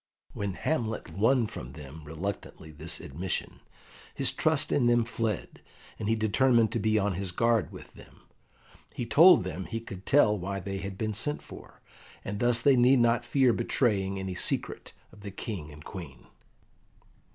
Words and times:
When 0.33 0.53
Hamlet 0.55 1.11
won 1.11 1.45
from 1.45 1.73
them 1.73 2.03
reluctantly 2.03 2.71
this 2.71 2.99
admission, 2.99 3.59
his 4.15 4.31
trust 4.31 4.71
in 4.71 4.87
them 4.87 5.03
fled, 5.05 5.61
and 5.99 6.09
he 6.09 6.15
determined 6.15 6.71
to 6.71 6.79
be 6.79 6.97
on 6.97 7.13
his 7.13 7.31
guard 7.31 7.71
with 7.71 7.93
them. 7.93 8.21
He 8.95 9.05
told 9.05 9.43
them 9.43 9.65
he 9.65 9.79
could 9.79 10.07
tell 10.07 10.35
why 10.39 10.59
they 10.59 10.79
had 10.79 10.97
been 10.97 11.13
sent 11.13 11.43
for, 11.43 11.83
and 12.25 12.39
thus 12.39 12.63
they 12.63 12.75
need 12.75 12.97
not 12.97 13.23
fear 13.23 13.53
betraying 13.53 14.17
any 14.19 14.33
secret 14.33 14.91
of 15.11 15.21
the 15.21 15.29
King 15.29 15.71
and 15.71 15.85
Queen. 15.85 16.25